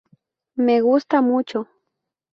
Me 0.55 0.81
gusta 0.81 1.21
mucho". 1.21 1.67